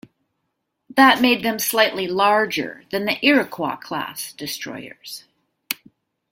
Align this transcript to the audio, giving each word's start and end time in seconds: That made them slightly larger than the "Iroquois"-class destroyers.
That 0.95 1.21
made 1.21 1.43
them 1.43 1.59
slightly 1.59 2.07
larger 2.07 2.85
than 2.89 3.05
the 3.05 3.23
"Iroquois"-class 3.23 4.33
destroyers. 4.35 5.25